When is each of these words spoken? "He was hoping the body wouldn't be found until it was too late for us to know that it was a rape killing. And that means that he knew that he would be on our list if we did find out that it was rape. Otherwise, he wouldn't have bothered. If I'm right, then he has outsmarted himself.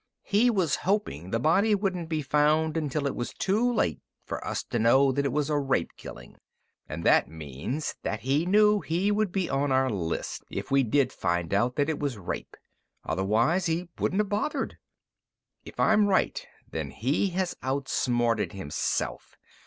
"He 0.23 0.49
was 0.49 0.77
hoping 0.77 1.29
the 1.29 1.39
body 1.39 1.75
wouldn't 1.75 2.09
be 2.09 2.23
found 2.23 2.75
until 2.75 3.05
it 3.05 3.15
was 3.15 3.33
too 3.35 3.71
late 3.71 3.99
for 4.25 4.43
us 4.43 4.63
to 4.63 4.79
know 4.79 5.11
that 5.11 5.25
it 5.25 5.31
was 5.31 5.47
a 5.47 5.59
rape 5.59 5.91
killing. 5.95 6.37
And 6.89 7.03
that 7.03 7.27
means 7.29 7.93
that 8.01 8.21
he 8.21 8.47
knew 8.47 8.79
that 8.79 8.87
he 8.87 9.11
would 9.11 9.31
be 9.31 9.47
on 9.47 9.71
our 9.71 9.91
list 9.91 10.43
if 10.49 10.71
we 10.71 10.81
did 10.81 11.13
find 11.13 11.53
out 11.53 11.75
that 11.75 11.87
it 11.87 11.99
was 11.99 12.17
rape. 12.17 12.57
Otherwise, 13.05 13.67
he 13.67 13.89
wouldn't 13.99 14.21
have 14.21 14.29
bothered. 14.29 14.79
If 15.65 15.79
I'm 15.79 16.07
right, 16.07 16.47
then 16.67 16.89
he 16.89 17.27
has 17.33 17.55
outsmarted 17.61 18.53
himself. 18.53 19.35